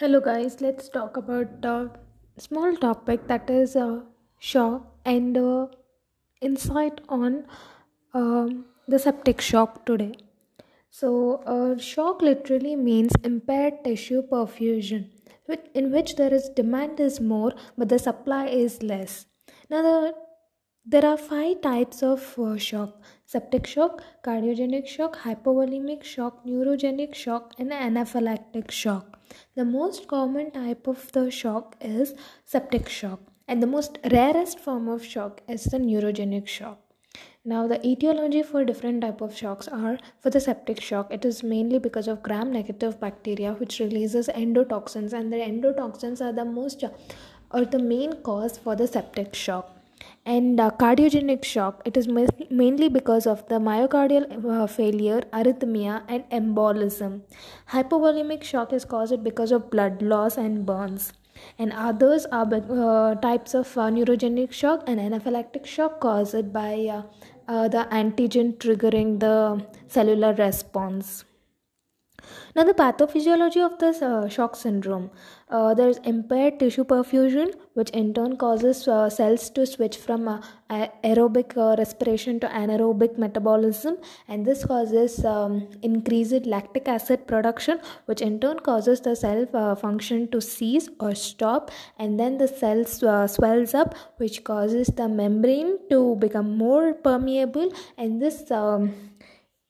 [0.00, 0.60] Hello, guys.
[0.60, 1.90] Let's talk about a
[2.36, 4.02] small topic that is uh,
[4.38, 5.66] shock and uh,
[6.40, 7.46] insight on
[8.14, 10.14] um, the septic shock today.
[10.88, 15.08] So, uh, shock literally means impaired tissue perfusion,
[15.74, 19.26] in which there is demand is more but the supply is less.
[19.68, 20.14] Now, the,
[20.86, 27.70] there are five types of shock septic shock, cardiogenic shock, hypovolemic shock, neurogenic shock, and
[27.70, 29.18] anaphylactic shock.
[29.54, 32.14] The most common type of the shock is
[32.46, 36.80] septic shock, and the most rarest form of shock is the neurogenic shock.
[37.44, 41.12] Now, the etiology for different type of shocks are for the septic shock.
[41.12, 46.46] It is mainly because of gram-negative bacteria, which releases endotoxins, and the endotoxins are the
[46.46, 46.82] most
[47.50, 49.77] or the main cause for the septic shock.
[50.24, 56.02] And uh, cardiogenic shock, it is ma- mainly because of the myocardial uh, failure, arrhythmia,
[56.08, 57.22] and embolism.
[57.70, 61.12] Hypovolemic shock is caused because of blood loss and burns.
[61.58, 67.02] And others are uh, types of uh, neurogenic shock and anaphylactic shock caused by uh,
[67.46, 71.24] uh, the antigen triggering the cellular response.
[72.58, 75.10] Now, the pathophysiology of this uh, shock syndrome
[75.48, 80.28] uh, there is impaired tissue perfusion, which in turn causes uh, cells to switch from
[80.28, 80.40] uh,
[81.04, 88.20] aerobic uh, respiration to anaerobic metabolism, and this causes um, increased lactic acid production, which
[88.20, 92.84] in turn causes the cell uh, function to cease or stop, and then the cell
[93.28, 98.92] swells up, which causes the membrane to become more permeable, and this um,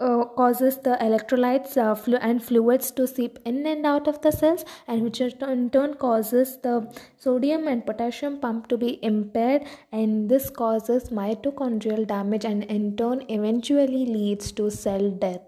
[0.01, 4.31] uh, causes the electrolytes uh, flu- and fluids to seep in and out of the
[4.31, 6.77] cells and which in turn causes the
[7.17, 13.25] sodium and potassium pump to be impaired and this causes mitochondrial damage and in turn
[13.29, 15.43] eventually leads to cell death.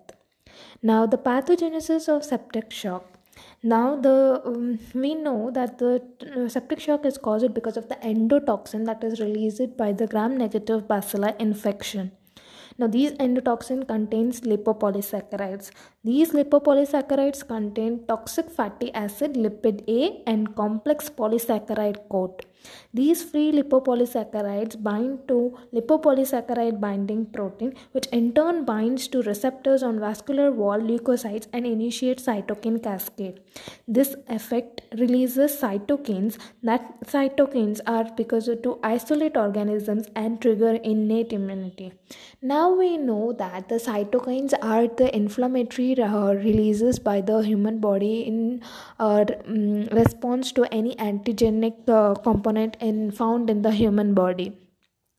[0.83, 3.05] Now the pathogenesis of septic shock.
[3.63, 6.03] Now the um, we know that the
[6.37, 10.37] uh, septic shock is caused because of the endotoxin that is released by the gram
[10.37, 12.13] negative bacilli infection
[12.79, 15.71] now, these endotoxin contains lipopolysaccharides.
[16.05, 22.45] These lipopolysaccharides contain toxic fatty acid lipid A and complex polysaccharide coat.
[22.93, 30.01] These free lipopolysaccharides bind to lipopolysaccharide binding protein, which in turn binds to receptors on
[30.01, 33.41] vascular wall leukocytes and initiates cytokine cascade.
[33.87, 36.39] This effect releases cytokines.
[36.63, 41.93] That cytokines are because to isolate organisms and trigger innate immunity.
[42.43, 48.23] Now we know that the cytokines are the inflammatory uh, releases by the human body
[48.27, 48.63] in
[48.99, 54.53] uh, um, response to any antigenic uh, component in found in the human body.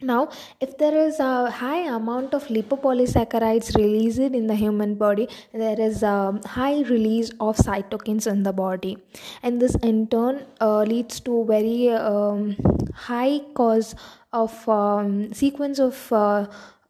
[0.02, 5.80] Now if there is a high amount of lipopolysaccharides released in the human body there
[5.80, 8.98] is a high release of cytokines in the body.
[9.44, 12.58] And this in turn uh, leads to very um,
[12.96, 13.96] high cause
[14.34, 16.48] of um, sequence of uh,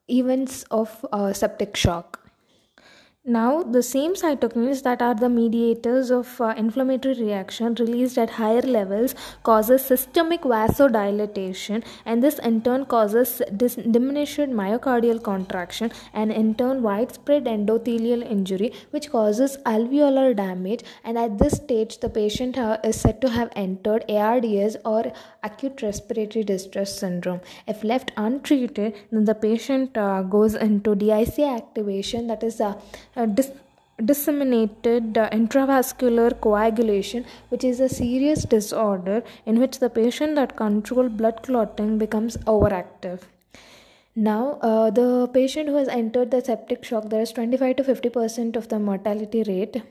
[0.07, 2.20] events of uh, septic shock
[3.23, 8.63] now, the same cytokines that are the mediators of uh, inflammatory reaction released at higher
[8.63, 16.55] levels causes systemic vasodilatation and this in turn causes dis- diminished myocardial contraction and in
[16.55, 22.79] turn widespread endothelial injury which causes alveolar damage and at this stage the patient uh,
[22.83, 27.41] is said to have entered ARDS or acute respiratory distress syndrome.
[27.67, 32.79] If left untreated then the patient uh, goes into DIC activation that is uh,
[33.15, 33.51] dis-
[34.03, 41.09] disseminated uh, intravascular coagulation which is a serious disorder in which the patient that control
[41.09, 43.21] blood clotting becomes overactive.
[44.15, 48.09] Now uh, the patient who has entered the septic shock there is 25 to 50
[48.09, 49.81] percent of the mortality rate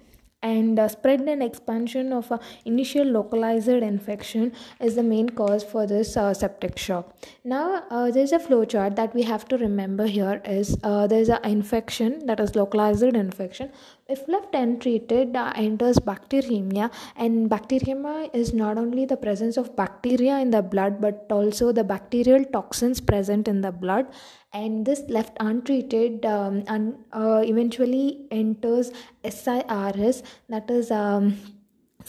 [0.43, 5.87] and uh, spread and expansion of a initial localized infection is the main cause for
[5.87, 7.15] this uh, septic shock.
[7.45, 11.45] Now uh, there's a flowchart that we have to remember here is uh, there's an
[11.45, 13.71] infection that is localized infection
[14.11, 20.39] if left untreated uh, enters bacteremia and bacteremia is not only the presence of bacteria
[20.39, 24.07] in the blood but also the bacterial toxins present in the blood.
[24.53, 28.91] And this left untreated um, and uh, eventually enters
[29.25, 31.37] SIRS that is um,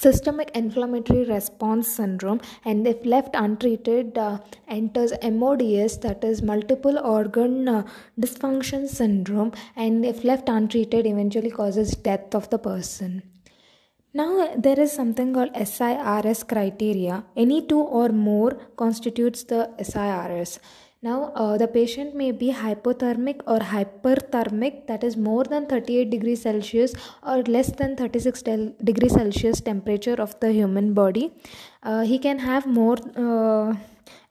[0.04, 4.38] systemic inflammatory response syndrome and if left untreated uh,
[4.68, 7.84] enters mods that is multiple organ uh,
[8.20, 13.22] dysfunction syndrome and if left untreated eventually causes death of the person
[14.14, 17.24] now there is something called SIRS criteria.
[17.38, 20.60] Any two or more constitutes the SIRS.
[21.04, 26.44] Now, uh, the patient may be hypothermic or hyperthermic, that is more than 38 degrees
[26.44, 26.94] Celsius
[27.26, 28.44] or less than 36
[28.84, 31.32] degrees Celsius temperature of the human body.
[31.82, 33.74] Uh, he can have more uh,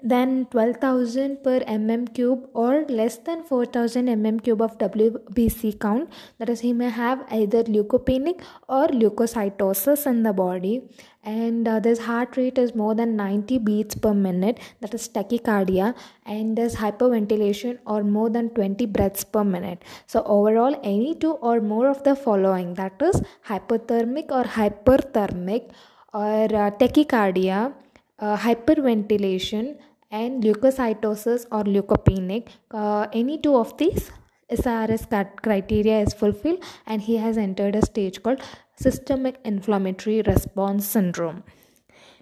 [0.03, 6.11] than 12000 per mm cube or less than 4000 mm cube of WBC count.
[6.39, 10.83] That is, he may have either leukopenic or leukocytosis in the body.
[11.23, 14.59] And uh, this heart rate is more than 90 beats per minute.
[14.81, 15.95] That is tachycardia.
[16.25, 19.83] And there's hyperventilation or more than 20 breaths per minute.
[20.07, 22.75] So overall any two or more of the following.
[22.75, 25.71] That is hypothermic or hyperthermic
[26.15, 27.75] or uh, tachycardia
[28.21, 29.77] uh, hyperventilation
[30.11, 34.11] and leukocytosis or leukopenic uh, any two of these
[34.53, 35.07] SIRS
[35.43, 38.41] criteria is fulfilled and he has entered a stage called
[38.75, 41.45] systemic inflammatory response syndrome.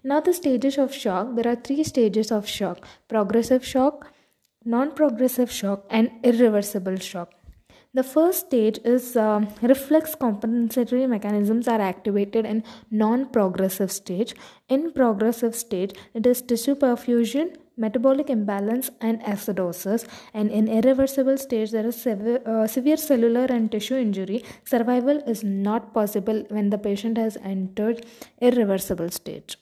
[0.04, 4.12] Now, the stages of shock there are three stages of shock progressive shock,
[4.64, 7.37] non progressive shock, and irreversible shock.
[7.94, 14.34] The first stage is uh, reflex compensatory mechanisms are activated in non-progressive stage.
[14.68, 20.06] In progressive stage, it is tissue perfusion, metabolic imbalance, and acidosis.
[20.34, 24.44] And in irreversible stage, there is severe, uh, severe cellular and tissue injury.
[24.64, 28.04] Survival is not possible when the patient has entered
[28.42, 29.56] irreversible stage.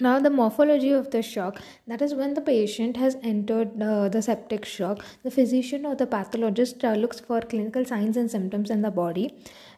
[0.00, 4.22] Now, the morphology of the shock that is, when the patient has entered uh, the
[4.22, 8.82] septic shock, the physician or the pathologist uh, looks for clinical signs and symptoms in
[8.82, 9.32] the body.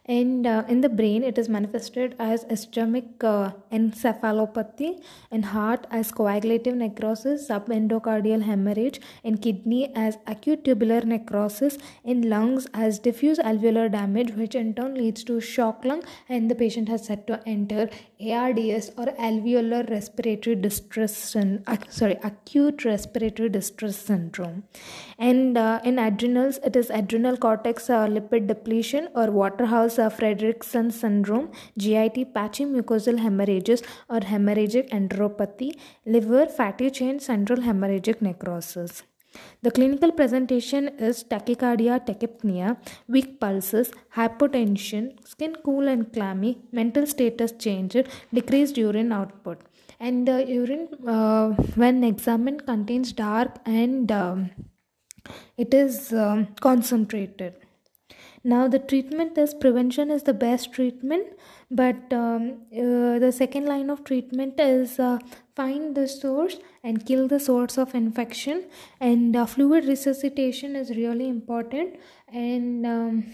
[0.07, 6.13] And uh, in the brain it is manifested as ischemic uh, encephalopathy in heart as
[6.13, 13.91] coagulative necrosis subendocardial hemorrhage in kidney as acute tubular necrosis in lungs as diffuse alveolar
[13.91, 17.89] damage which in turn leads to shock lung and the patient has set to enter
[18.19, 24.63] ARDS or alveolar respiratory distress uh, sorry acute respiratory distress syndrome
[25.19, 30.91] and uh, in adrenals it is adrenal cortex uh, lipid depletion or waterhouse uh, Friderichsen
[30.91, 39.03] syndrome, GIT, patchy mucosal hemorrhages or hemorrhagic enteropathy, liver, fatty change, central hemorrhagic necrosis.
[39.61, 47.51] The clinical presentation is tachycardia, tachypnea, weak pulses, hypotension, skin cool and clammy, mental status
[47.51, 49.61] changed, decreased urine output.
[49.99, 54.51] And the urine, uh, when examined, contains dark and um,
[55.57, 57.55] it is um, concentrated
[58.43, 61.27] now the treatment is prevention is the best treatment
[61.69, 65.17] but um, uh, the second line of treatment is uh,
[65.57, 68.65] find the source and kill the source of infection.
[68.99, 71.95] And uh, fluid resuscitation is really important.
[72.31, 73.25] And um,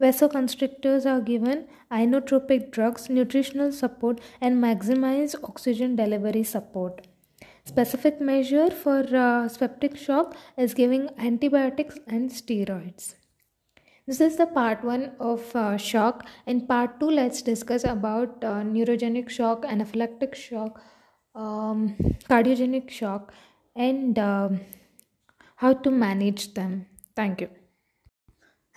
[0.00, 7.06] vasoconstrictors are given inotropic drugs nutritional support and maximize oxygen delivery support.
[7.64, 13.14] Specific measure for uh, septic shock is giving antibiotics and steroids.
[14.06, 16.26] This is the part one of uh, shock.
[16.46, 20.80] In part two, let's discuss about uh, neurogenic shock, anaphylactic shock,
[21.34, 21.96] um,
[22.28, 23.32] cardiogenic shock,
[23.74, 24.48] and uh,
[25.56, 26.86] how to manage them.
[27.14, 27.48] Thank you.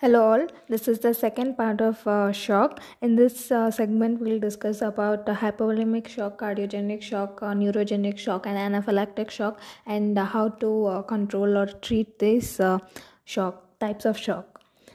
[0.01, 2.80] Hello all, this is the second part of uh, shock.
[3.03, 8.48] In this uh, segment, we'll discuss about uh, hypovolemic shock, cardiogenic shock, uh, neurogenic shock,
[8.48, 12.80] and anaphylactic shock, and how to uh, control or treat these uh,
[13.25, 14.50] shock types of shock.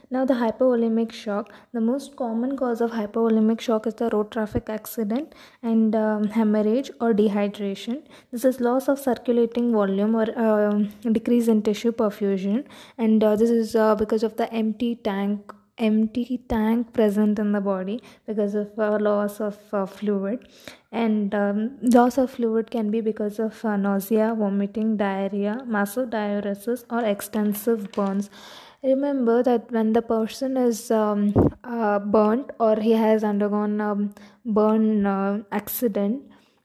[0.09, 1.53] Now, the hypovolemic shock.
[1.73, 6.91] The most common cause of hypovolemic shock is the road traffic accident and um, hemorrhage
[7.01, 8.03] or dehydration.
[8.31, 12.65] This is loss of circulating volume or uh, decrease in tissue perfusion,
[12.97, 17.61] and uh, this is uh, because of the empty tank empty tank present in the
[17.61, 20.49] body because of uh, loss of uh, fluid
[20.91, 26.85] and um, loss of fluid can be because of uh, nausea vomiting diarrhea massive diuresis
[26.89, 28.31] or extensive burns
[28.83, 31.33] remember that when the person is um,
[31.65, 34.09] uh, burnt or he has undergone a
[34.45, 36.23] burn uh, accident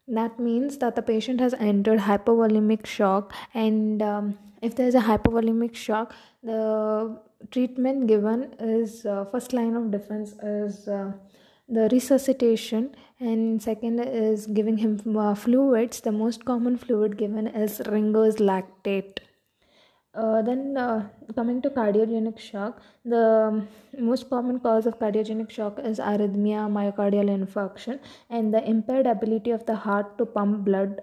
[0.08, 5.02] that means that the patient has entered hypovolemic shock and um, if there is a
[5.02, 6.14] hypovolemic shock
[6.44, 7.18] the
[7.50, 11.12] treatment given is uh, first line of defense is uh,
[11.72, 16.02] the resuscitation and second is giving him uh, fluids.
[16.02, 19.20] The most common fluid given is ringer's lactate
[20.14, 23.66] uh, then uh, coming to cardiogenic shock, the
[23.98, 28.00] most common cause of cardiogenic shock is arrhythmia, myocardial infarction,
[28.30, 31.00] and the impaired ability of the heart to pump blood.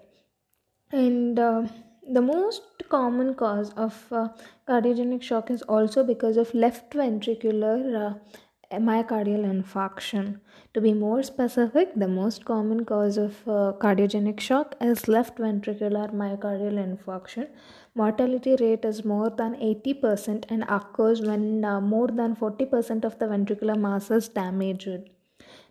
[0.93, 1.67] And uh,
[2.11, 4.29] the most common cause of uh,
[4.67, 10.41] cardiogenic shock is also because of left ventricular uh, myocardial infarction.
[10.75, 16.13] To be more specific, the most common cause of uh, cardiogenic shock is left ventricular
[16.13, 17.49] myocardial infarction.
[17.95, 23.27] Mortality rate is more than 80% and occurs when uh, more than 40% of the
[23.27, 25.11] ventricular mass is damaged.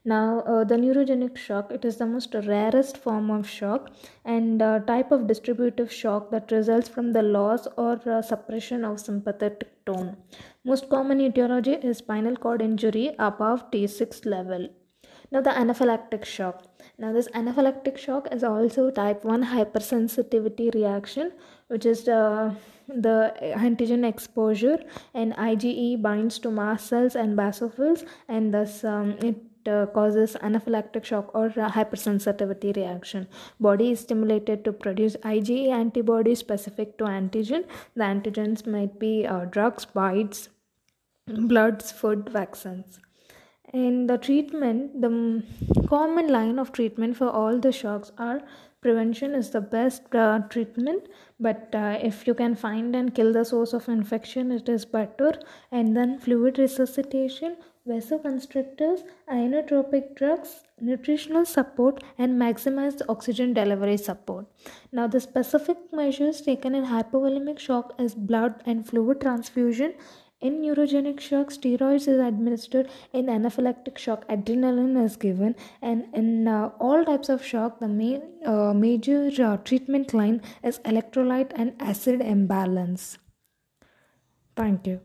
[0.05, 3.91] Now, uh, the neurogenic shock, it is the most rarest form of shock
[4.23, 9.01] and uh, type of distributive shock that results from the loss or uh, suppression of
[9.01, 10.15] sympathetic tone.
[10.63, 14.69] Most common etiology is spinal cord injury above T6 level.
[15.29, 16.63] Now, the anaphylactic shock.
[16.97, 21.33] Now, this anaphylactic shock is also type 1 hypersensitivity reaction,
[21.67, 22.55] which is the,
[22.87, 24.79] the antigen exposure,
[25.13, 29.35] and IgE binds to mast cells and basophils, and thus um, it
[29.67, 33.27] uh, causes anaphylactic shock or uh, hypersensitivity reaction.
[33.59, 37.65] Body is stimulated to produce IgE antibodies specific to antigen.
[37.95, 40.49] The antigens might be uh, drugs, bites,
[41.27, 42.99] bloods, food, vaccines.
[43.73, 45.43] In the treatment, the
[45.89, 48.41] common line of treatment for all the shocks are
[48.87, 51.07] prevention is the best uh, treatment
[51.47, 55.31] but uh, if you can find and kill the source of infection it is better
[55.71, 64.45] and then fluid resuscitation vasoconstrictors, inotropic drugs, nutritional support, and maximize the oxygen delivery support.
[64.91, 69.93] Now, the specific measures taken in hypovolemic shock is blood and fluid transfusion.
[70.39, 72.89] In neurogenic shock, steroids is administered.
[73.11, 75.55] In anaphylactic shock, adrenaline is given.
[75.81, 80.77] And in uh, all types of shock, the main uh, major uh, treatment line is
[80.79, 83.17] electrolyte and acid imbalance.
[84.55, 85.01] Thank you.